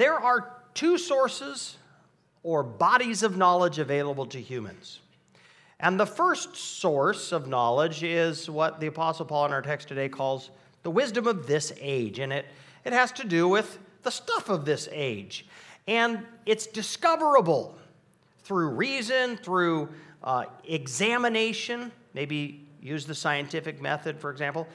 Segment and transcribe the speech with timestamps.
[0.00, 1.76] There are two sources
[2.42, 5.00] or bodies of knowledge available to humans.
[5.78, 10.08] And the first source of knowledge is what the Apostle Paul in our text today
[10.08, 10.48] calls
[10.84, 12.18] the wisdom of this age.
[12.18, 12.46] And it,
[12.86, 15.44] it has to do with the stuff of this age.
[15.86, 17.76] And it's discoverable
[18.42, 19.90] through reason, through
[20.24, 24.66] uh, examination, maybe use the scientific method, for example.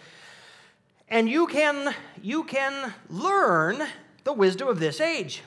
[1.10, 3.88] And you can, you can learn
[4.26, 5.42] the wisdom of this age.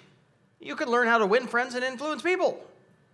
[0.60, 2.59] You can learn how to win friends and influence people.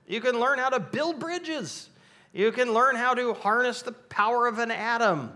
[0.06, 1.88] You can learn how to build bridges.
[2.32, 5.32] You can learn how to harness the power of an atom.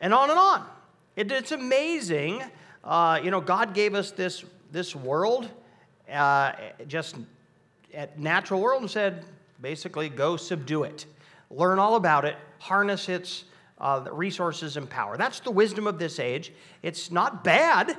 [0.00, 0.66] And on and on.
[1.16, 2.42] It, it's amazing.
[2.84, 5.48] Uh, you know, God gave us this, this world,
[6.10, 6.52] uh,
[6.86, 7.16] just
[7.94, 9.24] at natural world, and said,
[9.60, 11.06] basically, go subdue it.
[11.50, 13.44] Learn all about it, harness its
[13.78, 15.16] uh, resources and power.
[15.16, 16.52] That's the wisdom of this age.
[16.82, 17.96] It's not bad,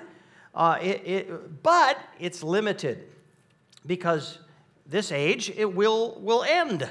[0.56, 3.08] uh, it, it, but it's limited
[3.86, 4.40] because
[4.86, 6.90] this age it will will end.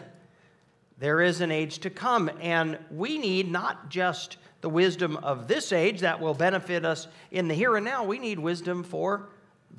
[0.99, 5.73] There is an age to come, and we need not just the wisdom of this
[5.73, 8.05] age that will benefit us in the here and now.
[8.05, 9.29] We need wisdom for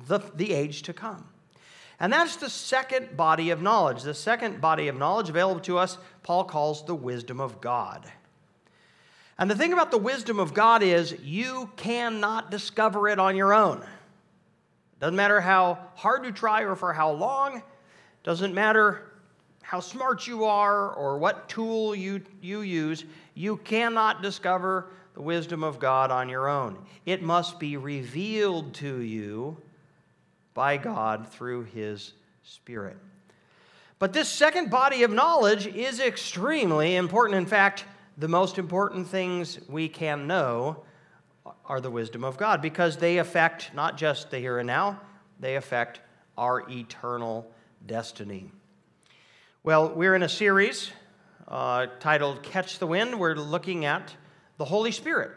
[0.06, 1.26] the, the age to come.
[1.98, 4.02] And that's the second body of knowledge.
[4.02, 8.06] The second body of knowledge available to us, Paul calls the wisdom of God.
[9.38, 13.52] And the thing about the wisdom of God is you cannot discover it on your
[13.52, 13.84] own.
[15.00, 17.62] Doesn't matter how hard you try or for how long,
[18.22, 19.10] doesn't matter
[19.62, 23.04] how smart you are or what tool you, you use,
[23.34, 26.78] you cannot discover the wisdom of God on your own.
[27.06, 29.56] It must be revealed to you
[30.54, 32.96] by God through His Spirit.
[33.98, 37.38] But this second body of knowledge is extremely important.
[37.38, 37.84] In fact,
[38.16, 40.84] the most important things we can know
[41.66, 45.00] are the wisdom of God because they affect not just the here and now,
[45.40, 46.00] they affect
[46.38, 47.50] our eternal
[47.86, 48.50] destiny.
[49.64, 50.92] Well, we're in a series
[51.48, 53.18] uh, titled Catch the Wind.
[53.18, 54.14] We're looking at
[54.58, 55.32] the Holy Spirit.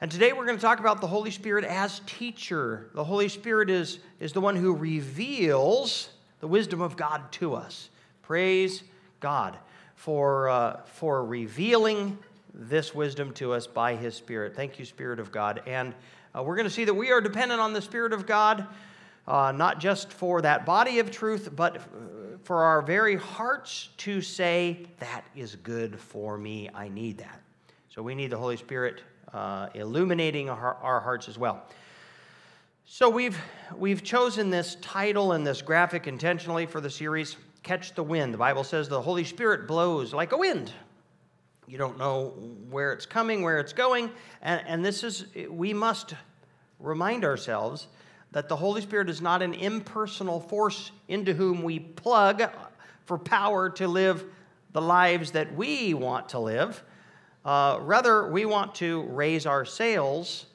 [0.00, 2.90] And today we're going to talk about the Holy Spirit as teacher.
[2.94, 7.88] The Holy Spirit is, is the one who reveals the wisdom of God to us.
[8.20, 8.82] Praise
[9.20, 9.56] God
[10.02, 12.18] for, uh, for revealing
[12.52, 14.56] this wisdom to us by His Spirit.
[14.56, 15.62] Thank you, Spirit of God.
[15.64, 15.94] And
[16.36, 18.66] uh, we're going to see that we are dependent on the Spirit of God,
[19.28, 21.80] uh, not just for that body of truth, but uh,
[22.42, 26.68] for our very hearts to say, That is good for me.
[26.74, 27.40] I need that.
[27.88, 29.02] So we need the Holy Spirit
[29.32, 31.62] uh, illuminating our, our hearts as well.
[32.86, 33.40] So we've,
[33.76, 38.34] we've chosen this title and this graphic intentionally for the series catch the wind.
[38.34, 40.72] The Bible says the Holy Spirit blows like a wind.
[41.66, 42.34] You don't know
[42.70, 44.10] where it's coming, where it's going.
[44.42, 46.14] And, and this is, we must
[46.80, 47.86] remind ourselves
[48.32, 52.50] that the Holy Spirit is not an impersonal force into whom we plug
[53.04, 54.24] for power to live
[54.72, 56.82] the lives that we want to live.
[57.44, 60.46] Uh, rather, we want to raise our sails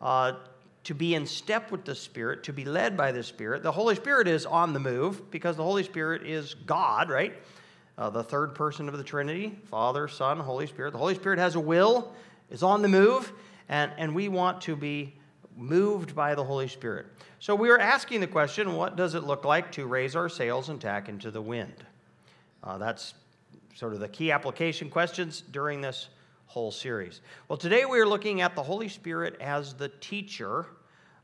[0.00, 0.34] uh,
[0.84, 3.62] to be in step with the Spirit, to be led by the Spirit.
[3.62, 7.34] The Holy Spirit is on the move because the Holy Spirit is God, right?
[7.96, 10.92] Uh, the third person of the Trinity Father, Son, Holy Spirit.
[10.92, 12.12] The Holy Spirit has a will,
[12.50, 13.32] is on the move,
[13.68, 15.14] and, and we want to be
[15.56, 17.06] moved by the Holy Spirit.
[17.38, 20.68] So we are asking the question what does it look like to raise our sails
[20.68, 21.84] and tack into the wind?
[22.62, 23.14] Uh, that's
[23.74, 26.08] sort of the key application questions during this
[26.54, 27.20] whole series.
[27.48, 30.66] Well, today we are looking at the Holy Spirit as the teacher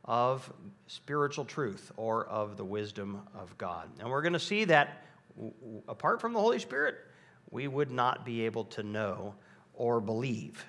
[0.04, 0.52] of
[0.88, 3.88] spiritual truth or of the wisdom of God.
[4.00, 5.04] And we're going to see that
[5.86, 6.96] apart from the Holy Spirit,
[7.48, 9.36] we would not be able to know
[9.72, 10.64] or believe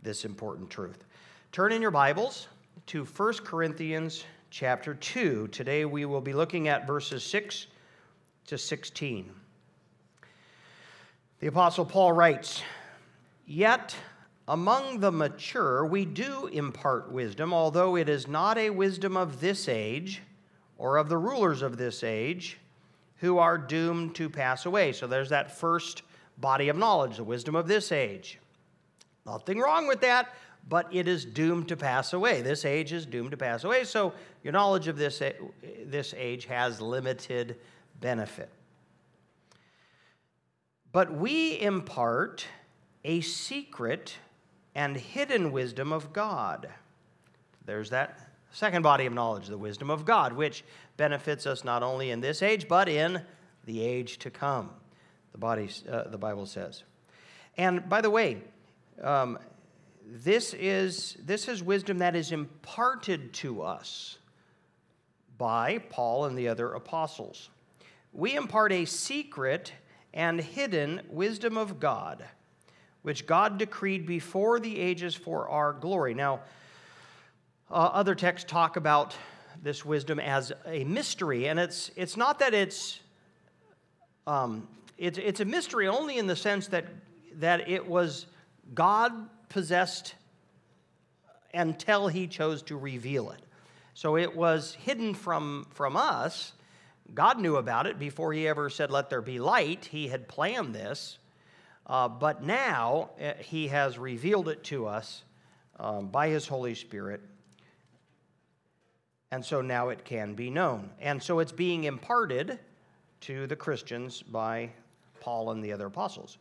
[0.00, 1.04] this important truth.
[1.50, 2.46] Turn in your Bibles
[2.86, 5.48] to 1 Corinthians chapter 2.
[5.48, 7.66] Today we will be looking at verses 6
[8.46, 9.32] to 16.
[11.40, 12.62] The Apostle Paul writes,
[13.52, 13.94] Yet
[14.48, 19.68] among the mature we do impart wisdom, although it is not a wisdom of this
[19.68, 20.22] age
[20.78, 22.56] or of the rulers of this age
[23.16, 24.94] who are doomed to pass away.
[24.94, 26.00] So there's that first
[26.38, 28.38] body of knowledge, the wisdom of this age.
[29.26, 30.34] Nothing wrong with that,
[30.66, 32.40] but it is doomed to pass away.
[32.40, 35.22] This age is doomed to pass away, so your knowledge of this,
[35.84, 37.58] this age has limited
[38.00, 38.48] benefit.
[40.90, 42.46] But we impart
[43.04, 44.16] a secret
[44.74, 46.68] and hidden wisdom of God.
[47.64, 48.18] There's that
[48.52, 50.64] second body of knowledge, the wisdom of God, which
[50.96, 53.22] benefits us not only in this age, but in
[53.64, 54.70] the age to come,
[55.32, 56.82] the, body, uh, the Bible says.
[57.56, 58.42] And by the way,
[59.02, 59.38] um,
[60.06, 64.18] this, is, this is wisdom that is imparted to us
[65.38, 67.50] by Paul and the other apostles.
[68.12, 69.72] We impart a secret
[70.12, 72.24] and hidden wisdom of God,
[73.02, 76.14] which God decreed before the ages for our glory.
[76.14, 76.40] Now,
[77.70, 79.16] uh, other texts talk about
[79.62, 83.00] this wisdom as a mystery, and it's, it's not that it's,
[84.26, 84.68] um,
[84.98, 86.86] it's, it's a mystery only in the sense that,
[87.36, 88.26] that it was
[88.74, 89.12] God
[89.48, 90.14] possessed
[91.54, 93.40] until he chose to reveal it.
[93.94, 96.52] So it was hidden from, from us.
[97.14, 99.84] God knew about it before he ever said, Let there be light.
[99.86, 101.18] He had planned this.
[101.86, 105.22] Uh, but now uh, he has revealed it to us
[105.78, 107.20] um, by his Holy Spirit.
[109.30, 110.90] And so now it can be known.
[111.00, 112.58] And so it's being imparted
[113.22, 114.70] to the Christians by
[115.20, 116.38] Paul and the other apostles.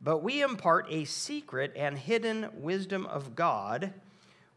[0.00, 3.92] But we impart a secret and hidden wisdom of God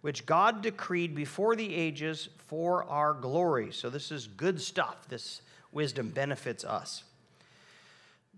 [0.01, 3.71] which God decreed before the ages for our glory.
[3.71, 5.07] So, this is good stuff.
[5.07, 5.41] This
[5.71, 7.03] wisdom benefits us.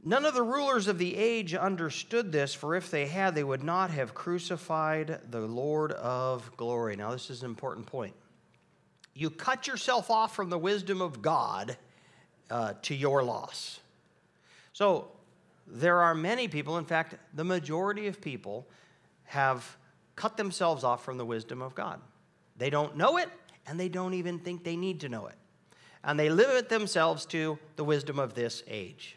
[0.06, 3.64] None of the rulers of the age understood this, for if they had, they would
[3.64, 6.98] not have crucified the Lord of glory.
[6.98, 8.14] Now, this is an important point.
[9.14, 11.78] You cut yourself off from the wisdom of God
[12.50, 13.80] uh, to your loss.
[14.74, 15.08] So,
[15.68, 18.68] there are many people, in fact, the majority of people
[19.24, 19.78] have
[20.18, 22.02] cut themselves off from the wisdom of God.
[22.58, 23.30] They don't know it,
[23.66, 25.36] and they don't even think they need to know it.
[26.04, 29.16] And they limit themselves to the wisdom of this age.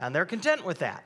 [0.00, 1.04] And they're content with that.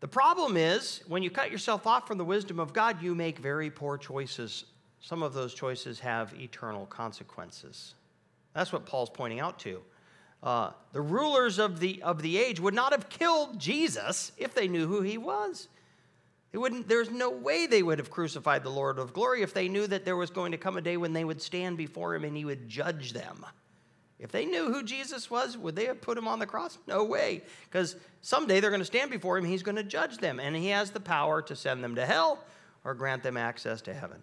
[0.00, 3.38] The problem is, when you cut yourself off from the wisdom of God, you make
[3.38, 4.64] very poor choices.
[5.00, 7.94] Some of those choices have eternal consequences.
[8.54, 9.82] That's what Paul's pointing out to.
[10.42, 14.68] Uh, the rulers of the, of the age would not have killed Jesus if they
[14.68, 15.68] knew who he was.
[16.52, 19.68] They wouldn't, there's no way they would have crucified the Lord of glory if they
[19.68, 22.24] knew that there was going to come a day when they would stand before him
[22.24, 23.44] and he would judge them.
[24.20, 26.78] If they knew who Jesus was, would they have put him on the cross?
[26.86, 27.42] No way.
[27.64, 30.68] Because someday they're going to stand before him, he's going to judge them, and he
[30.68, 32.44] has the power to send them to hell
[32.84, 34.22] or grant them access to heaven.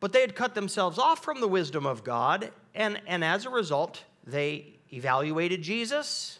[0.00, 3.50] But they had cut themselves off from the wisdom of God, and, and as a
[3.50, 6.38] result, they evaluated Jesus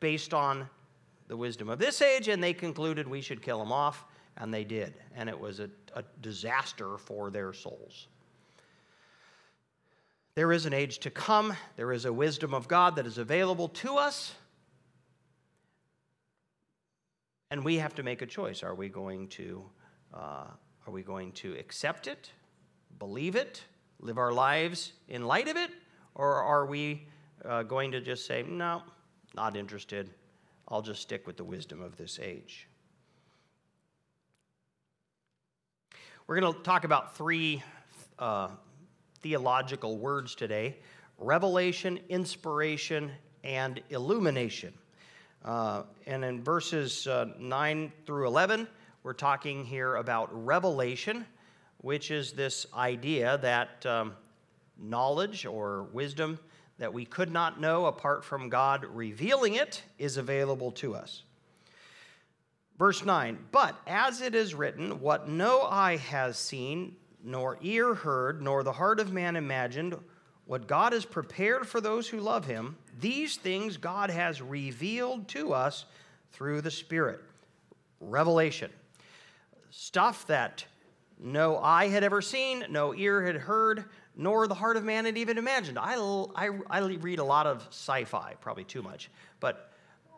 [0.00, 0.68] based on
[1.26, 4.04] the wisdom of this age, and they concluded we should kill him off
[4.38, 4.94] and they did.
[5.14, 8.06] And it was a, a disaster for their souls.
[10.38, 11.52] There is an age to come.
[11.74, 14.36] There is a wisdom of God that is available to us.
[17.50, 18.62] And we have to make a choice.
[18.62, 19.64] Are we going to,
[20.14, 20.46] uh,
[20.86, 22.30] are we going to accept it,
[23.00, 23.64] believe it,
[23.98, 25.72] live our lives in light of it?
[26.14, 27.08] Or are we
[27.44, 28.84] uh, going to just say, no,
[29.34, 30.08] not interested.
[30.68, 32.68] I'll just stick with the wisdom of this age?
[36.28, 37.60] We're going to talk about three
[38.20, 38.50] uh,
[39.20, 40.76] theological words today
[41.18, 43.10] revelation, inspiration,
[43.42, 44.72] and illumination.
[45.44, 48.68] Uh, and in verses uh, 9 through 11,
[49.02, 51.26] we're talking here about revelation,
[51.78, 54.12] which is this idea that um,
[54.78, 56.38] knowledge or wisdom
[56.78, 61.24] that we could not know apart from God revealing it is available to us.
[62.78, 66.94] Verse 9, but as it is written, what no eye has seen,
[67.28, 69.96] nor ear heard, nor the heart of man imagined,
[70.46, 75.52] what God has prepared for those who love him, these things God has revealed to
[75.52, 75.84] us
[76.32, 77.20] through the Spirit.
[78.00, 78.70] Revelation.
[79.70, 80.64] Stuff that
[81.20, 83.84] no eye had ever seen, no ear had heard,
[84.16, 85.78] nor the heart of man had even imagined.
[85.78, 85.96] I,
[86.34, 89.68] I, I read a lot of sci fi, probably too much, but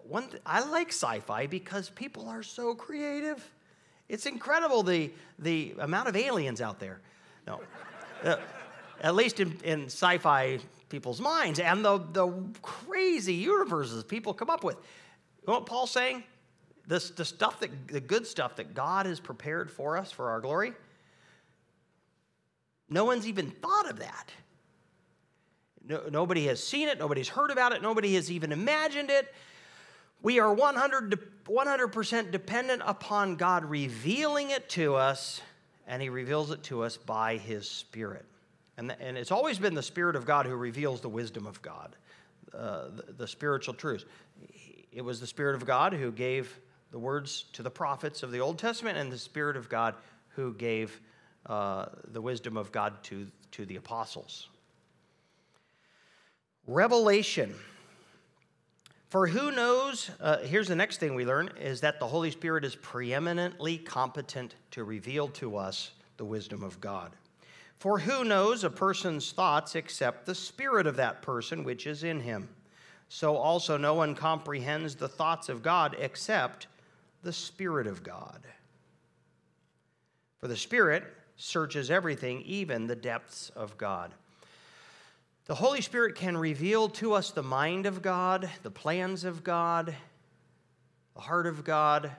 [0.05, 3.49] one th- I like sci-fi because people are so creative.
[4.11, 7.01] It's incredible the the amount of aliens out there.
[7.47, 7.61] No,
[8.25, 8.37] uh,
[9.01, 12.29] at least in, in sci-fi people's minds, and the the
[12.61, 14.75] crazy universes people come up with.
[14.77, 16.25] You know what Paul's saying?
[16.89, 20.41] This the stuff that the good stuff that God has prepared for us for our
[20.41, 20.73] glory.
[22.89, 24.33] No one's even thought of that.
[25.87, 26.99] No, nobody has seen it.
[26.99, 27.81] Nobody's heard about it.
[27.81, 29.33] Nobody has even imagined it.
[30.23, 35.41] We are 100, 100% dependent upon God revealing it to us,
[35.87, 38.27] and He reveals it to us by His Spirit.
[38.77, 41.97] And, and it's always been the Spirit of God who reveals the wisdom of God,
[42.55, 44.05] uh, the, the spiritual truths.
[44.93, 46.59] It was the Spirit of God who gave
[46.91, 49.95] the words to the prophets of the Old Testament, and the Spirit of God
[50.31, 51.01] who gave
[51.47, 54.49] uh, the wisdom of God to, to the apostles.
[56.67, 57.55] Revelation
[59.11, 62.65] for who knows, uh, here's the next thing we learn is that the Holy Spirit
[62.65, 67.11] is preeminently competent to reveal to us the wisdom of God.
[67.79, 72.21] For who knows a person's thoughts except the spirit of that person which is in
[72.21, 72.49] him?
[73.09, 76.69] So also no one comprehends the thoughts of God except
[77.25, 78.41] the Spirit of God.
[80.39, 81.03] For the Spirit
[81.37, 84.15] searches everything, even the depths of God.
[85.51, 89.93] The Holy Spirit can reveal to us the mind of God, the plans of God,
[91.17, 92.13] the heart of God,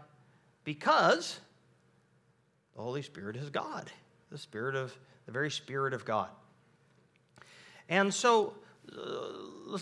[0.65, 1.39] because
[2.75, 3.89] the Holy Spirit is God,
[4.31, 4.93] the Spirit of
[5.27, 6.27] the very Spirit of God.
[7.87, 8.53] And so,
[8.91, 9.77] uh,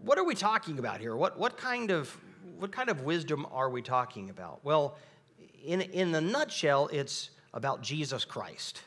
[0.00, 1.14] what are we talking about here?
[1.14, 2.16] What, what, kind of,
[2.58, 4.64] what kind of wisdom are we talking about?
[4.64, 4.96] Well,
[5.62, 8.80] in, in the nutshell, it's about Jesus Christ,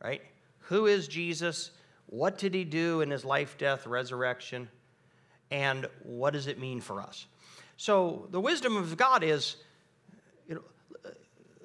[0.00, 0.22] right?
[0.68, 1.72] Who is Jesus?
[2.14, 4.68] What did he do in his life, death, resurrection?
[5.50, 7.26] And what does it mean for us?
[7.76, 9.56] So, the wisdom of God is
[10.48, 11.10] you know,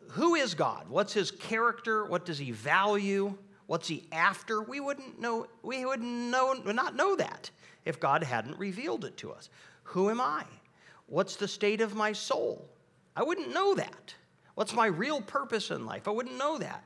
[0.08, 0.90] who is God?
[0.90, 2.04] What's his character?
[2.04, 3.38] What does he value?
[3.68, 4.64] What's he after?
[4.64, 7.52] We wouldn't know, we would know, not know that
[7.86, 9.52] if God hadn't revealed it to us.
[9.84, 10.46] Who am I?
[11.06, 12.68] What's the state of my soul?
[13.16, 14.16] I wouldn't know that.
[14.56, 16.08] What's my real purpose in life?
[16.08, 16.84] I wouldn't know that.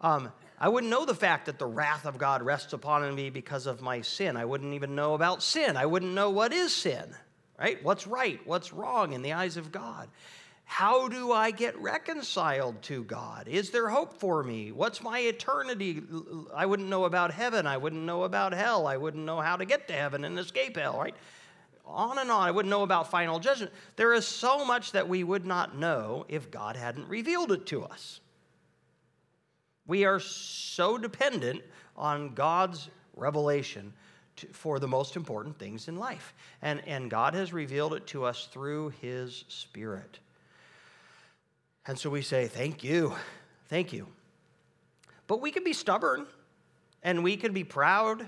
[0.00, 0.30] Um,
[0.64, 3.82] I wouldn't know the fact that the wrath of God rests upon me because of
[3.82, 4.34] my sin.
[4.34, 5.76] I wouldn't even know about sin.
[5.76, 7.14] I wouldn't know what is sin,
[7.58, 7.84] right?
[7.84, 8.40] What's right?
[8.46, 10.08] What's wrong in the eyes of God?
[10.64, 13.46] How do I get reconciled to God?
[13.46, 14.72] Is there hope for me?
[14.72, 16.02] What's my eternity?
[16.56, 17.66] I wouldn't know about heaven.
[17.66, 18.86] I wouldn't know about hell.
[18.86, 21.14] I wouldn't know how to get to heaven and escape hell, right?
[21.84, 22.48] On and on.
[22.48, 23.70] I wouldn't know about final judgment.
[23.96, 27.84] There is so much that we would not know if God hadn't revealed it to
[27.84, 28.20] us.
[29.86, 31.62] We are so dependent
[31.96, 33.92] on God's revelation
[34.36, 36.34] to, for the most important things in life.
[36.62, 40.18] And, and God has revealed it to us through His Spirit.
[41.86, 43.14] And so we say, Thank you,
[43.68, 44.06] thank you.
[45.26, 46.26] But we can be stubborn
[47.02, 48.26] and we can be proud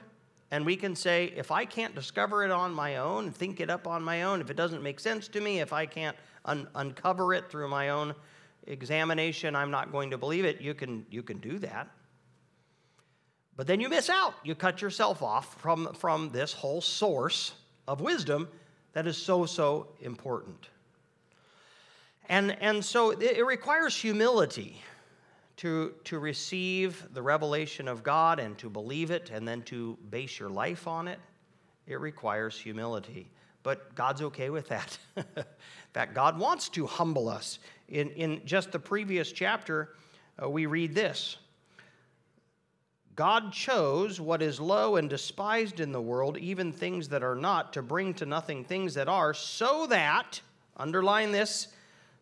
[0.51, 3.87] and we can say, if I can't discover it on my own, think it up
[3.87, 7.35] on my own, if it doesn't make sense to me, if I can't un- uncover
[7.35, 8.15] it through my own
[8.67, 10.61] examination, I'm not going to believe it.
[10.61, 11.89] You can, you can do that.
[13.57, 14.35] But then you miss out.
[14.45, 17.53] You cut yourself off from, from this whole source
[17.89, 18.49] of wisdom
[18.93, 20.69] that is so, so important.
[22.29, 24.83] And, and so it requires humility
[25.59, 30.39] to, to receive the revelation of God and to believe it and then to base
[30.39, 31.19] your life on it.
[31.87, 33.31] It requires humility.
[33.67, 34.97] But God's okay with that.
[35.93, 37.59] fact, God wants to humble us.
[37.89, 39.97] In, in just the previous chapter,
[40.41, 41.39] uh, we read this
[43.17, 47.73] God chose what is low and despised in the world, even things that are not,
[47.73, 50.41] to bring to nothing things that are, so that,
[50.77, 51.67] underline this,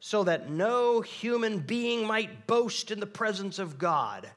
[0.01, 4.31] so that no human being might boast in the presence of God.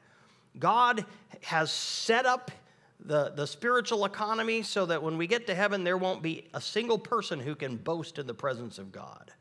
[0.59, 1.05] God
[1.41, 2.51] has set up
[2.99, 6.61] the, the spiritual economy so that when we get to heaven, there won't be a
[6.61, 9.31] single person who can boast in the presence of God.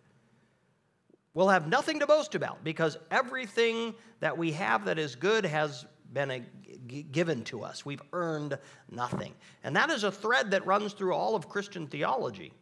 [1.34, 5.84] We'll have nothing to boast about because everything that we have that is good has
[6.12, 6.40] been a,
[6.86, 7.84] g- given to us.
[7.84, 8.58] We've earned
[8.90, 9.34] nothing.
[9.64, 12.52] And that is a thread that runs through all of Christian theology.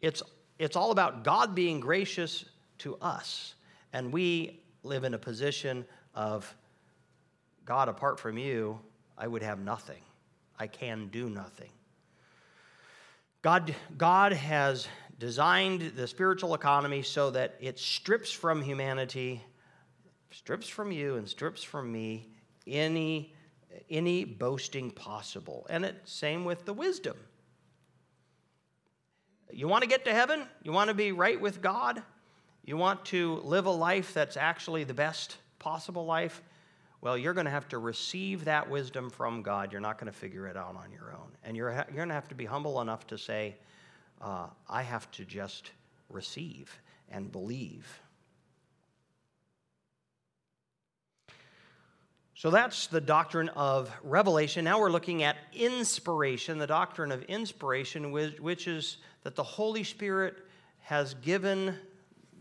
[0.00, 0.22] It's
[0.58, 2.44] it's all about God being gracious
[2.78, 3.54] to us.
[3.92, 5.84] And we live in a position
[6.14, 6.54] of
[7.64, 8.78] God, apart from you,
[9.16, 10.00] I would have nothing.
[10.58, 11.70] I can do nothing.
[13.42, 19.42] God, God has designed the spiritual economy so that it strips from humanity,
[20.30, 22.28] strips from you, and strips from me
[22.66, 23.34] any,
[23.90, 25.66] any boasting possible.
[25.68, 27.16] And it same with the wisdom.
[29.52, 30.44] You want to get to heaven?
[30.62, 32.02] You want to be right with God?
[32.64, 36.42] You want to live a life that's actually the best possible life?
[37.04, 39.72] Well, you're going to have to receive that wisdom from God.
[39.72, 41.32] You're not going to figure it out on your own.
[41.44, 43.56] And you're, you're going to have to be humble enough to say,
[44.22, 45.70] uh, I have to just
[46.08, 46.74] receive
[47.10, 48.00] and believe.
[52.34, 54.64] So that's the doctrine of revelation.
[54.64, 60.38] Now we're looking at inspiration, the doctrine of inspiration, which is that the Holy Spirit
[60.80, 61.76] has given,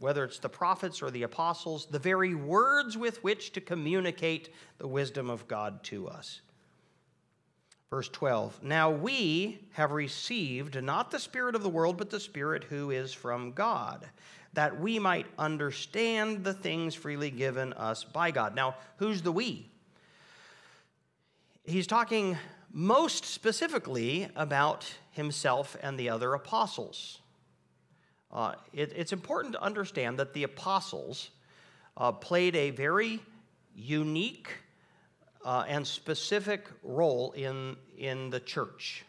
[0.03, 4.85] whether it's the prophets or the apostles, the very words with which to communicate the
[4.85, 6.41] wisdom of God to us.
[7.89, 12.65] Verse 12 Now we have received not the Spirit of the world, but the Spirit
[12.65, 14.05] who is from God,
[14.51, 18.57] that we might understand the things freely given us by God.
[18.57, 19.69] Now, who's the we?
[21.63, 22.37] He's talking
[22.73, 27.19] most specifically about himself and the other apostles.
[28.33, 31.29] Uh, it, it's important to understand that the apostles
[31.97, 33.19] uh, played a very
[33.75, 34.49] unique
[35.45, 39.05] uh, and specific role in, in the church.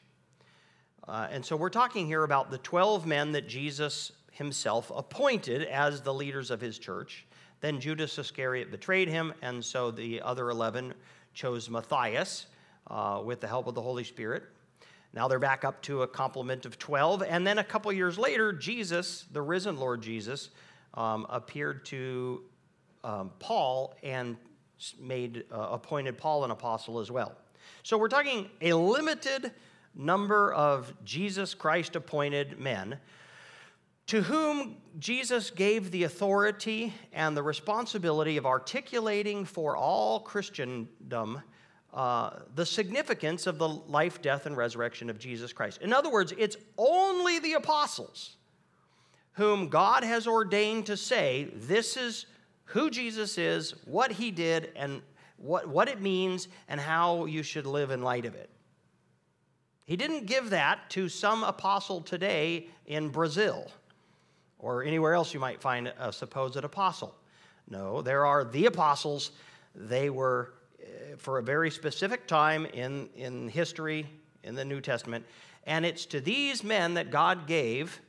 [1.08, 6.02] Uh, and so we're talking here about the 12 men that Jesus himself appointed as
[6.02, 7.24] the leaders of his church.
[7.60, 10.92] Then Judas Iscariot betrayed him, and so the other 11
[11.32, 12.46] chose Matthias
[12.88, 14.42] uh, with the help of the Holy Spirit.
[15.14, 17.22] Now they're back up to a complement of 12.
[17.22, 20.50] And then a couple years later, Jesus, the risen Lord Jesus,
[20.94, 22.42] um, appeared to
[23.04, 24.36] um, Paul and
[25.00, 27.32] made uh, appointed Paul an apostle as well.
[27.84, 29.52] So we're talking a limited
[29.94, 32.98] number of Jesus Christ appointed men
[34.06, 41.40] to whom Jesus gave the authority and the responsibility of articulating for all Christendom
[41.94, 45.80] uh, the significance of the life, death, and resurrection of Jesus Christ.
[45.80, 48.36] In other words, it's only the apostles
[49.34, 52.26] whom God has ordained to say, This is
[52.64, 55.02] who Jesus is, what he did, and
[55.36, 58.50] what, what it means, and how you should live in light of it.
[59.84, 63.70] He didn't give that to some apostle today in Brazil
[64.58, 67.14] or anywhere else you might find a supposed apostle.
[67.68, 69.30] No, there are the apostles.
[69.74, 70.54] They were
[71.16, 74.06] for a very specific time in, in history
[74.42, 75.24] in the New Testament.
[75.64, 78.00] And it's to these men that God gave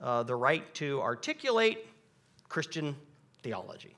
[0.00, 1.86] uh, the right to articulate
[2.48, 2.96] Christian
[3.42, 3.96] theology.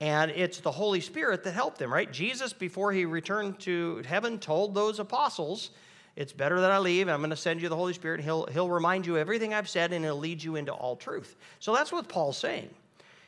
[0.00, 2.10] And it's the Holy Spirit that helped them, right?
[2.12, 5.70] Jesus, before he returned to heaven, told those apostles,
[6.16, 7.08] It's better that I leave.
[7.08, 8.20] I'm going to send you the Holy Spirit.
[8.20, 11.36] He'll, he'll remind you everything I've said, and he'll lead you into all truth.
[11.58, 12.70] So that's what Paul's saying.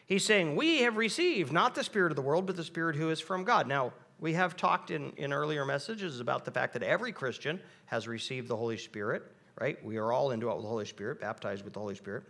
[0.06, 3.10] He's saying, We have received not the Spirit of the world, but the Spirit who
[3.10, 3.66] is from God.
[3.66, 8.08] Now, we have talked in, in earlier messages about the fact that every Christian has
[8.08, 9.22] received the Holy Spirit,
[9.60, 9.84] right?
[9.84, 12.24] We are all indwelt with the Holy Spirit, baptized with the Holy Spirit.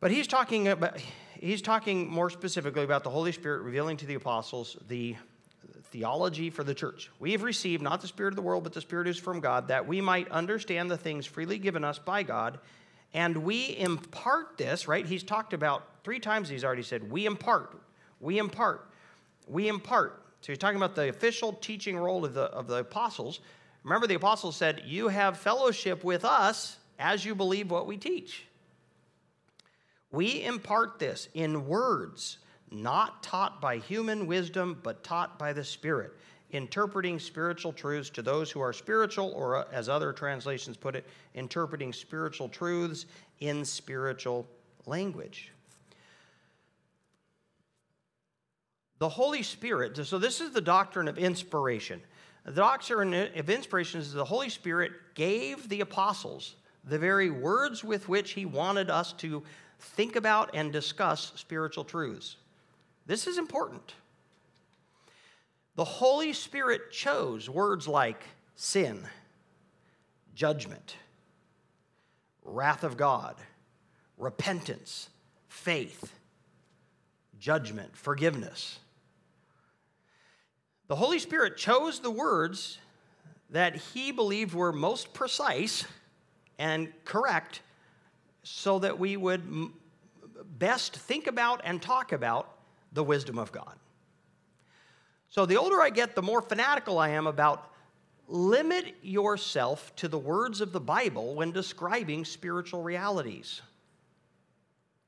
[0.00, 0.98] But he's talking about,
[1.38, 5.16] he's talking more specifically about the Holy Spirit revealing to the apostles the
[5.92, 7.10] theology for the church.
[7.20, 9.68] We have received not the spirit of the world, but the spirit is from God,
[9.68, 12.58] that we might understand the things freely given us by God,
[13.14, 15.04] and we impart this, right?
[15.04, 17.78] He's talked about three times he's already said, we impart,
[18.20, 18.88] we impart,
[19.46, 20.22] we impart.
[20.40, 23.40] So he's talking about the official teaching role of the, of the apostles.
[23.84, 28.44] Remember, the apostles said, You have fellowship with us as you believe what we teach.
[30.10, 32.38] We impart this in words,
[32.70, 36.12] not taught by human wisdom, but taught by the Spirit,
[36.52, 41.06] interpreting spiritual truths to those who are spiritual, or uh, as other translations put it,
[41.34, 43.06] interpreting spiritual truths
[43.40, 44.46] in spiritual
[44.86, 45.50] language.
[48.98, 52.00] The Holy Spirit, so this is the doctrine of inspiration.
[52.44, 58.08] The doctrine of inspiration is the Holy Spirit gave the apostles the very words with
[58.08, 59.42] which he wanted us to
[59.78, 62.36] think about and discuss spiritual truths.
[63.06, 63.94] This is important.
[65.74, 68.22] The Holy Spirit chose words like
[68.54, 69.06] sin,
[70.34, 70.96] judgment,
[72.44, 73.36] wrath of God,
[74.18, 75.08] repentance,
[75.48, 76.12] faith,
[77.38, 78.78] judgment, forgiveness.
[80.88, 82.78] The Holy Spirit chose the words
[83.48, 85.84] that he believed were most precise
[86.58, 87.62] and correct
[88.42, 89.42] so that we would
[90.58, 92.58] best think about and talk about
[92.92, 93.74] the wisdom of God.
[95.32, 97.70] So the older I get, the more fanatical I am about
[98.28, 103.62] limit yourself to the words of the Bible when describing spiritual realities.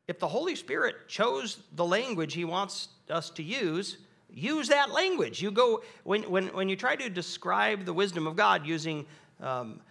[0.09, 3.99] If the Holy Spirit chose the language He wants us to use,
[4.33, 5.43] use that language.
[5.43, 9.05] You go, when, when, when you try to describe the wisdom of God using
[9.43, 9.83] um,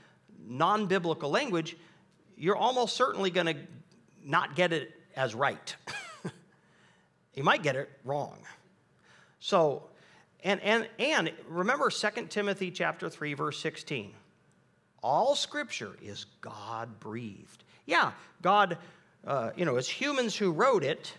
[0.43, 1.77] non biblical language,
[2.35, 3.57] you're almost certainly going to
[4.25, 5.75] not get it as right.
[7.35, 8.39] you might get it wrong.
[9.39, 9.89] So,
[10.43, 14.11] and, and, and remember 2 Timothy chapter 3, verse 16.
[15.01, 17.63] All scripture is God breathed.
[17.85, 18.77] Yeah, God,
[19.25, 21.13] uh, you know, it's humans who wrote it,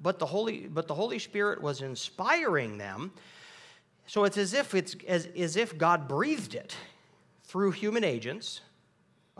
[0.00, 3.12] but the Holy, but the Holy Spirit was inspiring them.
[4.06, 6.76] So it's as if it's as, as if God breathed it
[7.44, 8.60] through human agents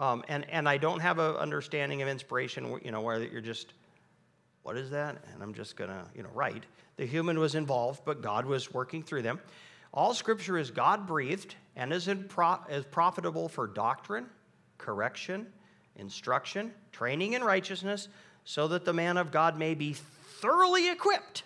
[0.00, 3.74] um, and, and I don't have an understanding of inspiration, you know, where you're just,
[4.62, 5.22] what is that?
[5.34, 6.64] And I'm just going to, you know, write.
[7.00, 9.40] The human was involved, but God was working through them.
[9.94, 14.26] All scripture is God breathed and is, pro- is profitable for doctrine,
[14.76, 15.46] correction,
[15.96, 18.08] instruction, training in righteousness,
[18.44, 21.44] so that the man of God may be thoroughly equipped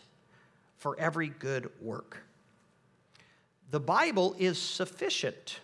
[0.76, 2.24] for every good work.
[3.70, 5.60] The Bible is sufficient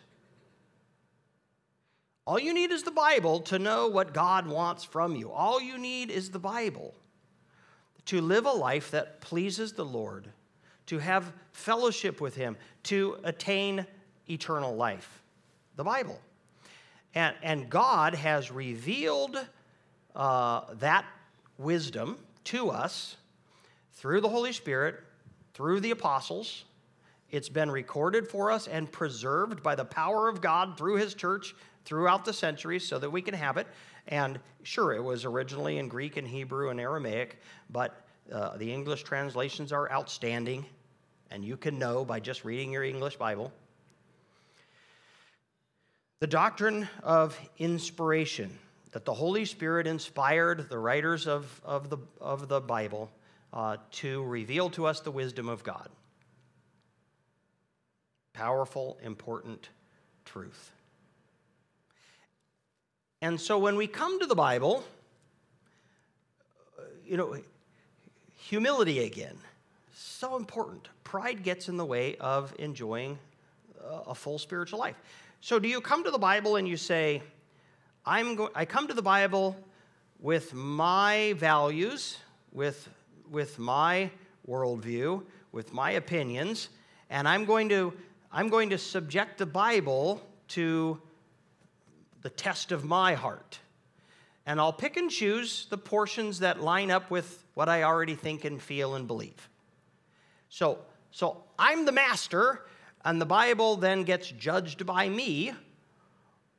[2.26, 5.32] all you need is the Bible to know what God wants from you.
[5.32, 6.94] All you need is the Bible
[8.10, 10.26] to live a life that pleases the Lord,
[10.86, 13.86] to have fellowship with Him, to attain
[14.28, 15.22] eternal life?
[15.76, 16.20] The Bible.
[17.14, 19.38] And, and God has revealed
[20.16, 21.04] uh, that
[21.56, 23.14] wisdom to us
[23.92, 24.96] through the Holy Spirit,
[25.54, 26.64] through the apostles.
[27.30, 31.54] It's been recorded for us and preserved by the power of God through His church
[31.84, 33.68] throughout the centuries so that we can have it.
[34.08, 37.38] And sure, it was originally in Greek and Hebrew and Aramaic,
[37.70, 40.64] but uh, the English translations are outstanding,
[41.30, 43.52] and you can know by just reading your English Bible.
[46.20, 48.58] The doctrine of inspiration,
[48.92, 53.10] that the Holy Spirit inspired the writers of, of, the, of the Bible
[53.52, 55.88] uh, to reveal to us the wisdom of God.
[58.32, 59.70] Powerful, important
[60.24, 60.72] truth.
[63.22, 64.82] And so when we come to the Bible,
[67.04, 67.36] you know,
[68.36, 69.36] humility again,
[69.94, 70.88] so important.
[71.04, 73.18] Pride gets in the way of enjoying
[73.84, 74.96] uh, a full spiritual life.
[75.40, 77.22] So, do you come to the Bible and you say,
[78.04, 79.56] I'm go- I come to the Bible
[80.20, 82.18] with my values,
[82.52, 82.88] with,
[83.30, 84.10] with my
[84.48, 86.68] worldview, with my opinions,
[87.08, 87.92] and I'm going, to,
[88.30, 91.00] I'm going to subject the Bible to
[92.22, 93.58] the test of my heart.
[94.46, 98.44] And I'll pick and choose the portions that line up with what I already think
[98.44, 99.48] and feel and believe.
[100.48, 100.78] So,
[101.10, 102.66] so I'm the master,
[103.04, 105.52] and the Bible then gets judged by me?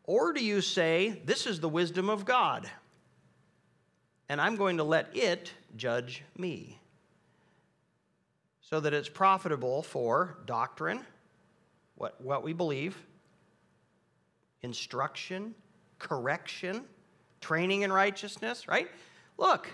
[0.03, 2.69] Or do you say, This is the wisdom of God,
[4.29, 6.79] and I'm going to let it judge me?
[8.61, 11.05] So that it's profitable for doctrine,
[11.95, 12.95] what, what we believe,
[14.63, 15.55] instruction,
[15.99, 16.83] correction,
[17.39, 18.87] training in righteousness, right?
[19.37, 19.69] Look,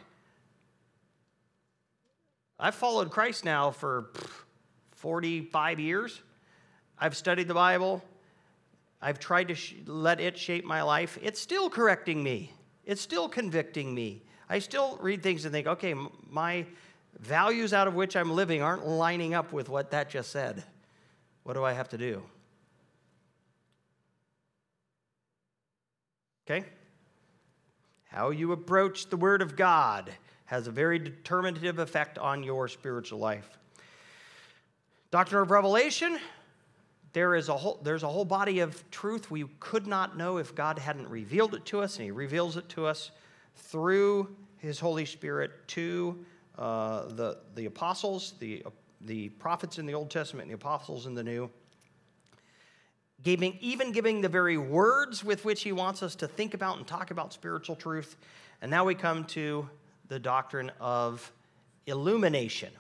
[2.60, 4.10] I've followed Christ now for
[4.96, 6.22] 45 years.
[6.98, 8.04] I've studied the Bible.
[9.02, 11.20] I've tried to sh- let it shape my life.
[11.22, 12.52] It's still correcting me,
[12.86, 14.24] it's still convicting me.
[14.50, 15.94] I still read things and think, okay,
[16.30, 16.66] my
[17.20, 20.64] values out of which I'm living aren't lining up with what that just said.
[21.44, 22.24] What do I have to do?
[26.50, 26.66] Okay?
[28.06, 30.10] How you approach the Word of God
[30.46, 33.58] has a very determinative effect on your spiritual life.
[35.12, 36.18] Doctrine of Revelation,
[37.12, 40.56] there is a whole, there's a whole body of truth we could not know if
[40.56, 43.12] God hadn't revealed it to us, and He reveals it to us
[43.58, 46.26] through His Holy Spirit to
[46.58, 48.64] uh, the, the apostles, the,
[49.02, 51.50] the prophets in the Old Testament, and the apostles in the New.
[53.24, 56.88] Giving, even giving the very words with which He wants us to think about and
[56.88, 58.16] talk about spiritual truth.
[58.62, 59.68] And now we come to
[60.08, 61.32] the doctrine of
[61.86, 62.72] illumination.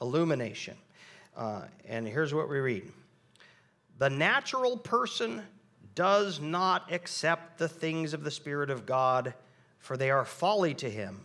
[0.00, 0.76] Illumination.
[1.36, 2.92] Uh, and here's what we read
[3.98, 5.42] The natural person
[5.94, 9.34] does not accept the things of the Spirit of God,
[9.78, 11.20] for they are folly to him.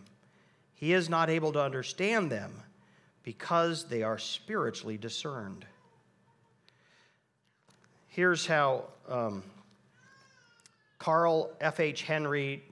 [0.74, 2.62] He is not able to understand them
[3.22, 5.66] because they are spiritually discerned.
[8.08, 9.42] Here's how um,
[10.98, 12.02] Carl F.H.
[12.02, 12.62] Henry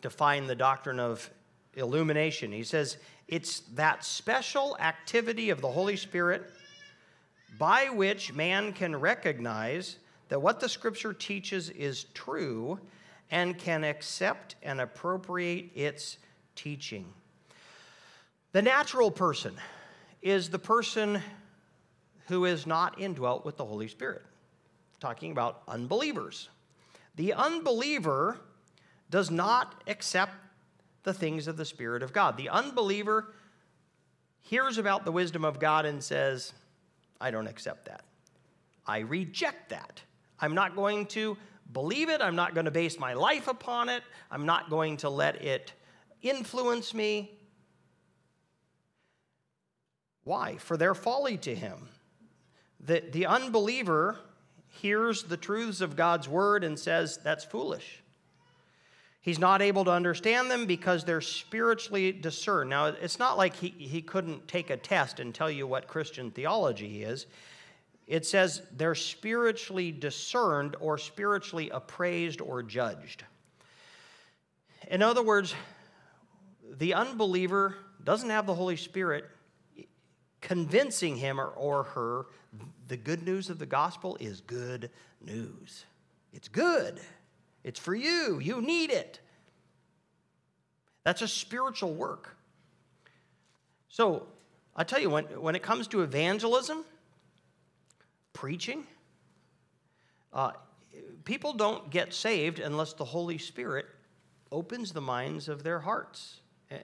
[0.00, 1.28] defined the doctrine of
[1.74, 2.52] illumination.
[2.52, 6.50] He says, It's that special activity of the Holy Spirit
[7.58, 9.96] by which man can recognize
[10.28, 12.78] that what the scripture teaches is true
[13.30, 16.18] and can accept and appropriate its
[16.54, 17.06] teaching.
[18.52, 19.54] The natural person
[20.20, 21.20] is the person
[22.28, 24.22] who is not indwelt with the Holy Spirit,
[25.02, 26.48] talking about unbelievers.
[27.16, 28.38] The unbeliever
[29.10, 30.32] does not accept
[31.02, 32.36] the things of the Spirit of God.
[32.36, 33.34] The unbeliever
[34.42, 36.52] hears about the wisdom of God and says,
[37.20, 38.04] I don't accept that.
[38.86, 40.00] I reject that.
[40.40, 41.36] I'm not going to
[41.72, 42.20] believe it.
[42.20, 44.02] I'm not going to base my life upon it.
[44.30, 45.72] I'm not going to let it
[46.22, 47.32] influence me.
[50.24, 50.56] Why?
[50.58, 51.88] For their folly to him.
[52.78, 54.18] The, the unbeliever
[54.72, 58.02] hears the truths of God's word and says, That's foolish.
[59.20, 62.70] He's not able to understand them because they're spiritually discerned.
[62.70, 66.32] Now, it's not like he, he couldn't take a test and tell you what Christian
[66.32, 67.26] theology is.
[68.08, 73.22] It says they're spiritually discerned or spiritually appraised or judged.
[74.90, 75.54] In other words,
[76.78, 79.24] the unbeliever doesn't have the Holy Spirit
[80.40, 82.26] convincing him or, or her
[82.88, 84.90] the good news of the gospel is good
[85.24, 85.84] news.
[86.32, 87.00] It's good.
[87.64, 88.40] It's for you.
[88.40, 89.20] You need it.
[91.04, 92.36] That's a spiritual work.
[93.88, 94.26] So,
[94.74, 96.84] I tell you, when, when it comes to evangelism,
[98.32, 98.84] preaching,
[100.32, 100.52] uh,
[101.24, 103.86] people don't get saved unless the Holy Spirit
[104.50, 106.78] opens the minds of their hearts eh,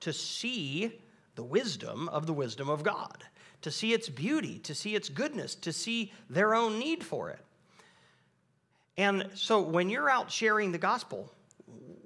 [0.00, 1.00] to see
[1.34, 3.24] the wisdom of the wisdom of God,
[3.62, 7.40] to see its beauty, to see its goodness, to see their own need for it.
[8.96, 11.32] And so when you're out sharing the gospel,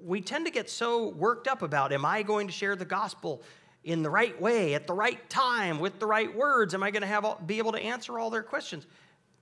[0.03, 3.43] we tend to get so worked up about am I going to share the gospel
[3.83, 6.73] in the right way, at the right time, with the right words?
[6.73, 8.87] Am I going to have be able to answer all their questions?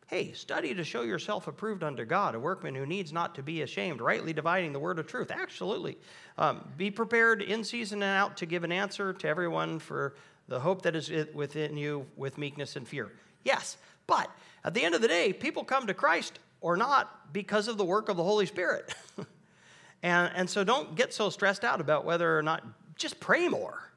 [0.08, 3.64] Hey, study to show yourself approved unto God, a workman who needs not to be
[3.64, 5.32] ashamed, rightly dividing the word of truth.
[5.32, 5.98] Absolutely.
[6.38, 10.16] Um, be prepared in season and out to give an answer to everyone for
[10.48, 13.12] the hope that is within you with meekness and fear.
[13.44, 13.78] Yes,
[14.08, 14.30] but
[14.64, 17.86] at the end of the day, people come to Christ or not because of the
[17.86, 18.94] work of the Holy Spirit.
[20.04, 22.64] and, and so don't get so stressed out about whether or not,
[22.96, 23.92] just pray more.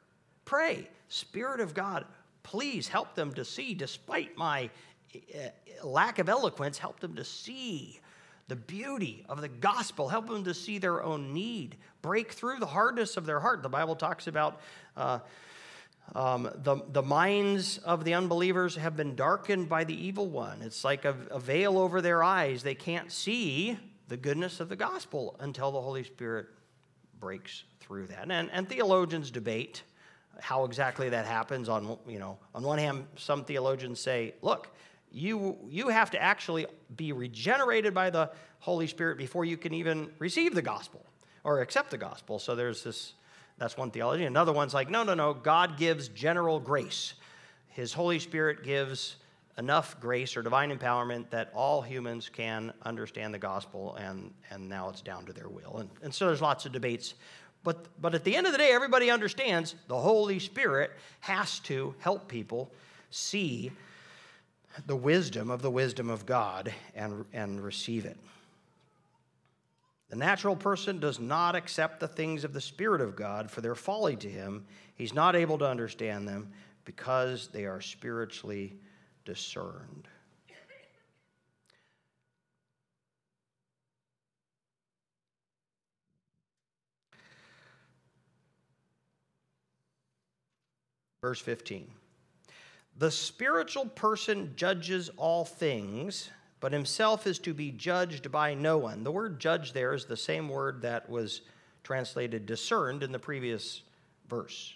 [0.45, 0.89] Pray.
[1.09, 2.05] Spirit of God,
[2.43, 4.71] please help them to see, despite my
[5.15, 8.01] uh, lack of eloquence, help them to see
[8.49, 12.67] the beauty of the gospel, help them to see their own need, break through the
[12.67, 13.63] hardness of their heart.
[13.63, 14.61] The Bible talks about
[14.97, 15.21] uh,
[16.15, 20.63] um, the, the minds of the unbelievers have been darkened by the evil one.
[20.63, 22.63] It's like a, a veil over their eyes.
[22.63, 26.47] They can't see the goodness of the gospel until the Holy Spirit
[27.21, 28.31] breaks through that.
[28.31, 29.83] And, and theologians debate
[30.41, 31.69] how exactly that happens.
[31.69, 34.75] On, you know, on one hand, some theologians say, look,
[35.11, 36.67] you, you have to actually
[36.97, 41.05] be regenerated by the Holy Spirit before you can even receive the gospel
[41.45, 42.39] or accept the gospel.
[42.39, 43.15] So there's this,
[43.59, 44.25] that's one theology.
[44.25, 47.15] Another one's like, no, no, no, God gives general grace.
[47.69, 49.17] His Holy Spirit gives
[49.59, 54.89] enough grace or divine empowerment that all humans can understand the gospel, and, and now
[54.89, 55.79] it's down to their will.
[55.79, 57.15] And, and so there's lots of debates.
[57.65, 61.95] But, but at the end of the day, everybody understands the Holy Spirit has to
[61.99, 62.71] help people
[63.11, 63.73] see
[64.87, 68.17] the wisdom of the wisdom of God and, and receive it.
[70.09, 73.75] The natural person does not accept the things of the Spirit of God, for their
[73.75, 74.65] folly to him.
[74.95, 76.51] He's not able to understand them
[76.85, 78.79] because they are spiritually
[79.27, 80.09] discerned.
[91.21, 91.91] Verse 15.
[92.97, 99.05] The spiritual person judges all things, but himself is to be judged by no one.
[99.05, 101.43] The word judge there is the same word that was
[101.85, 103.83] translated discerned in the previous
[104.29, 104.75] verse.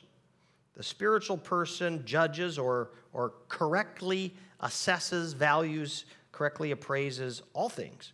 [0.77, 8.12] The spiritual person judges or, or correctly assesses, values, correctly appraises all things,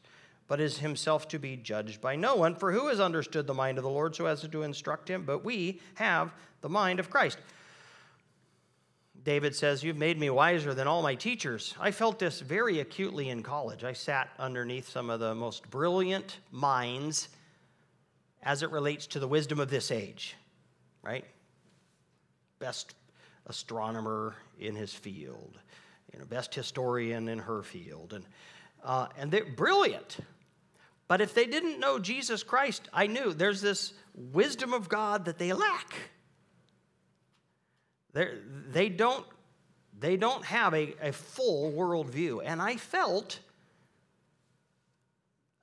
[0.49, 2.57] but is himself to be judged by no one.
[2.57, 5.23] For who has understood the mind of the Lord so as to instruct him?
[5.25, 7.39] But we have the mind of Christ.
[9.25, 11.75] David says, You've made me wiser than all my teachers.
[11.81, 13.85] I felt this very acutely in college.
[13.85, 17.29] I sat underneath some of the most brilliant minds
[18.43, 20.37] as it relates to the wisdom of this age,
[21.03, 21.25] right?
[22.59, 22.95] Best
[23.47, 25.59] astronomer in his field,
[26.13, 28.13] you know, best historian in her field.
[28.13, 28.25] And,
[28.85, 30.19] uh, and they're brilliant.
[31.09, 35.39] But if they didn't know Jesus Christ, I knew there's this wisdom of God that
[35.39, 35.95] they lack.
[38.13, 38.39] They're,
[38.71, 39.25] they don't,
[39.99, 42.41] they don't have a, a full worldview.
[42.45, 43.41] And I felt,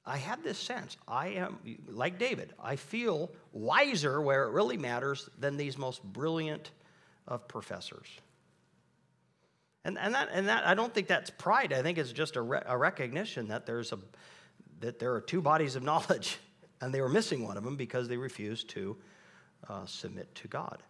[0.06, 5.30] I had this sense, I am, like David, I feel wiser where it really matters
[5.40, 6.72] than these most brilliant
[7.28, 8.08] of professors.
[9.84, 11.72] And, and, that, and that, I don't think that's pride.
[11.72, 14.00] I think it's just a, re- a recognition that, there's a,
[14.80, 16.40] that there are two bodies of knowledge,
[16.82, 18.98] and they were missing one of them because they refused to
[19.70, 20.82] uh, submit to God.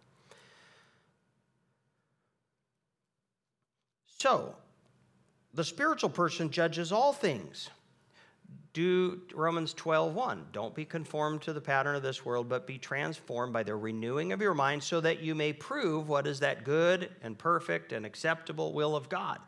[4.18, 4.54] So,
[5.52, 7.70] the spiritual person judges all things.
[8.72, 10.48] Do Romans 12:1.
[10.52, 14.32] Don't be conformed to the pattern of this world, but be transformed by the renewing
[14.32, 18.04] of your mind so that you may prove what is that good and perfect and
[18.04, 19.40] acceptable will of God.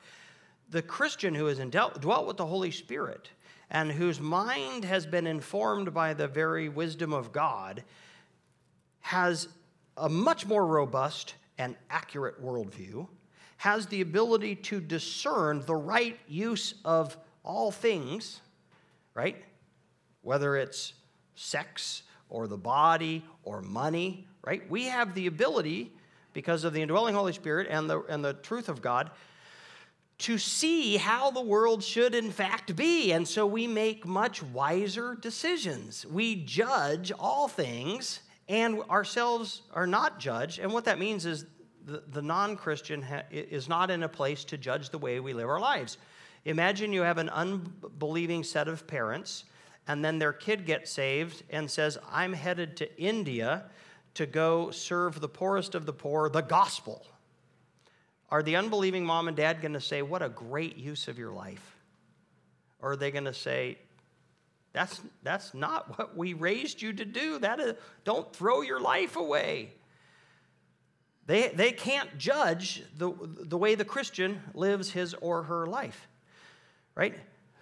[0.71, 3.31] The Christian who has dwelt with the Holy Spirit
[3.71, 7.85] and whose mind has been informed by the very wisdom of God
[9.01, 9.49] has
[9.97, 13.09] a much more robust and accurate worldview
[13.59, 18.41] has the ability to discern the right use of all things,
[19.15, 19.37] right?
[20.23, 20.95] Whether it's
[21.35, 24.69] sex or the body or money, right?
[24.71, 25.93] We have the ability,
[26.33, 29.11] because of the indwelling Holy Spirit and the, and the truth of God,
[30.19, 33.13] to see how the world should in fact be.
[33.13, 36.07] And so we make much wiser decisions.
[36.07, 40.59] We judge all things and ourselves are not judged.
[40.59, 41.45] And what that means is
[41.89, 45.33] the, the non Christian ha- is not in a place to judge the way we
[45.33, 45.99] live our lives.
[46.45, 49.45] Imagine you have an unbelieving set of parents,
[49.87, 53.65] and then their kid gets saved and says, I'm headed to India
[54.15, 57.07] to go serve the poorest of the poor the gospel.
[58.31, 61.33] Are the unbelieving mom and dad going to say, What a great use of your
[61.33, 61.77] life?
[62.81, 63.79] Or are they going to say,
[64.73, 67.39] that's, that's not what we raised you to do.
[67.39, 67.75] That is,
[68.05, 69.73] don't throw your life away.
[71.29, 76.09] They, they can't judge the, the way the Christian lives his or her life,
[76.95, 77.15] right?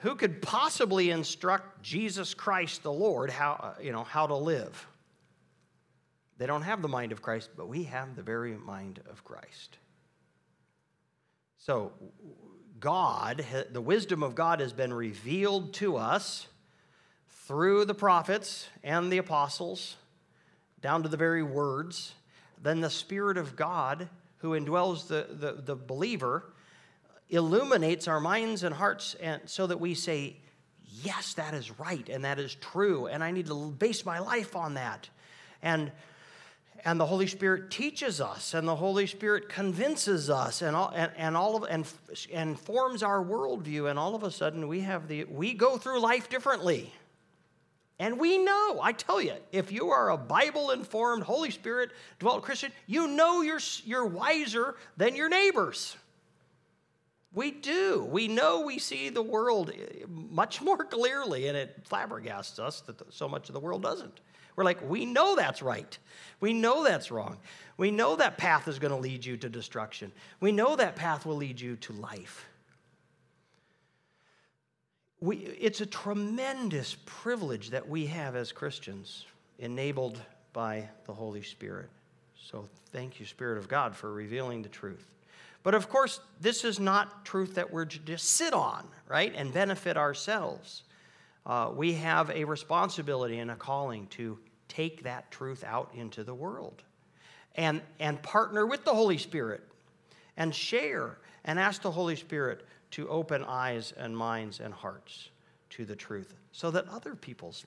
[0.02, 4.86] Who could possibly instruct Jesus Christ the Lord how, uh, you know, how to live?
[6.38, 9.78] They don't have the mind of Christ, but we have the very mind of Christ.
[11.58, 11.92] So,
[12.78, 16.46] God, the wisdom of God has been revealed to us
[17.48, 19.96] through the prophets and the apostles,
[20.80, 22.14] down to the very words.
[22.62, 26.52] Then the Spirit of God, who indwells the, the, the believer,
[27.28, 30.36] illuminates our minds and hearts and so that we say,
[31.02, 34.56] Yes, that is right and that is true, and I need to base my life
[34.56, 35.08] on that.
[35.62, 35.92] And
[36.84, 41.10] and the Holy Spirit teaches us, and the Holy Spirit convinces us, and all, and,
[41.16, 41.84] and all of and,
[42.32, 46.00] and forms our worldview, and all of a sudden we have the we go through
[46.00, 46.92] life differently.
[47.98, 52.44] And we know, I tell you, if you are a Bible informed, Holy Spirit developed
[52.44, 55.96] Christian, you know you're, you're wiser than your neighbors.
[57.32, 58.06] We do.
[58.10, 63.00] We know we see the world eh, much more clearly, and it flabbergasts us that
[63.12, 64.20] so much of the world doesn't.
[64.56, 65.98] We're like, we know that's right.
[66.40, 67.38] We know that's wrong.
[67.76, 70.12] We know that path is going to lead you to destruction.
[70.40, 72.48] We know that path will lead you to life.
[75.20, 79.24] We, it's a tremendous privilege that we have as Christians,
[79.58, 80.20] enabled
[80.52, 81.88] by the Holy Spirit.
[82.34, 85.10] So thank you, Spirit of God, for revealing the truth.
[85.62, 89.52] But of course, this is not truth that we're to just sit on, right, and
[89.52, 90.84] benefit ourselves.
[91.44, 96.34] Uh, we have a responsibility and a calling to take that truth out into the
[96.34, 96.82] world
[97.54, 99.62] and, and partner with the Holy Spirit
[100.36, 102.66] and share and ask the Holy Spirit
[102.96, 105.28] to open eyes and minds and hearts
[105.68, 107.66] to the truth so that other people's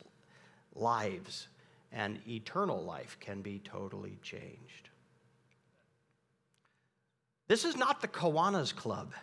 [0.73, 1.49] lives
[1.91, 4.89] and eternal life can be totally changed.
[7.47, 9.13] This is not the Kiwanis Club,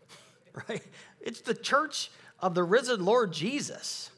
[0.68, 0.82] right?
[1.20, 4.08] It's the church of the risen Lord Jesus.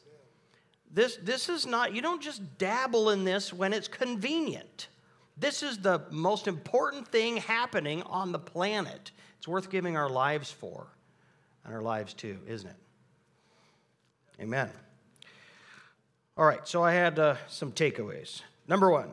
[0.93, 4.87] This, this is not, you don't just dabble in this when it's convenient.
[5.35, 9.11] This is the most important thing happening on the planet.
[9.39, 10.87] It's worth giving our lives for
[11.65, 12.75] and our lives too, isn't it?
[14.41, 14.69] Amen.
[16.37, 18.41] All right, so I had uh, some takeaways.
[18.67, 19.11] Number one,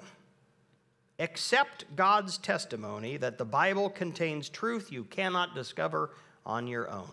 [1.18, 6.10] accept God's testimony that the Bible contains truth you cannot discover
[6.46, 7.10] on your own.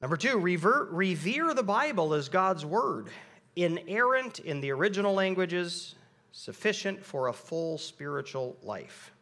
[0.00, 3.08] Number two, revere, revere the Bible as God's Word,
[3.56, 5.94] inerrant in the original languages,
[6.32, 9.13] sufficient for a full spiritual life.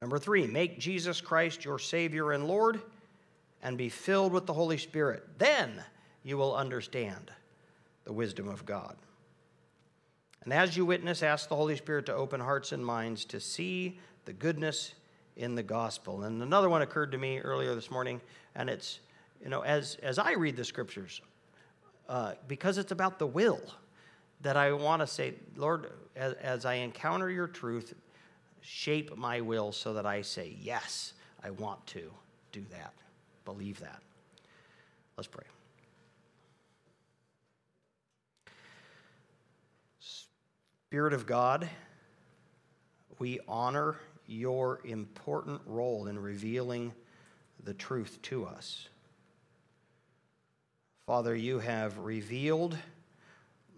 [0.00, 2.80] Number three, make Jesus Christ your Savior and Lord
[3.62, 5.24] and be filled with the Holy Spirit.
[5.38, 5.82] Then
[6.22, 7.32] you will understand
[8.04, 8.96] the wisdom of God.
[10.44, 13.98] And as you witness, ask the Holy Spirit to open hearts and minds to see
[14.24, 14.94] the goodness
[15.36, 16.22] in the gospel.
[16.22, 18.20] And another one occurred to me earlier this morning,
[18.54, 19.00] and it's,
[19.42, 21.20] you know, as, as I read the scriptures,
[22.08, 23.60] uh, because it's about the will,
[24.42, 27.94] that I want to say, Lord, as, as I encounter your truth,
[28.60, 32.10] shape my will so that I say, yes, I want to
[32.52, 32.94] do that,
[33.44, 34.02] believe that.
[35.16, 35.44] Let's pray.
[40.90, 41.68] Spirit of God,
[43.18, 46.92] we honor your important role in revealing
[47.64, 48.88] the truth to us.
[51.06, 52.76] Father, you have revealed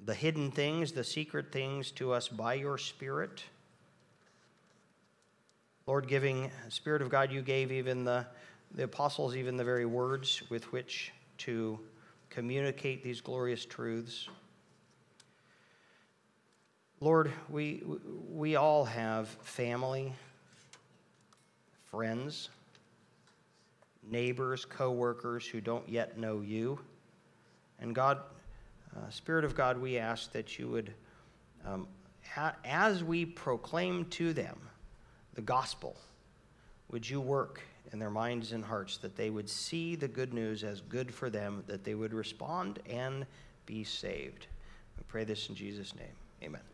[0.04, 3.44] the hidden things, the secret things to us by your Spirit.
[5.86, 8.26] Lord, giving Spirit of God, you gave even the,
[8.74, 11.78] the apostles even the very words with which to
[12.28, 14.28] communicate these glorious truths.
[17.00, 17.82] Lord, we,
[18.30, 20.12] we all have family
[21.90, 22.50] friends,
[24.08, 26.78] neighbors, co-workers who don't yet know you.
[27.80, 28.18] And God,
[28.94, 30.92] uh, Spirit of God, we ask that you would,
[31.66, 31.88] um,
[32.28, 34.58] ha- as we proclaim to them
[35.34, 35.96] the gospel,
[36.90, 37.60] would you work
[37.92, 41.30] in their minds and hearts that they would see the good news as good for
[41.30, 43.26] them, that they would respond and
[43.66, 44.46] be saved.
[44.96, 46.06] We pray this in Jesus' name.
[46.42, 46.69] Amen.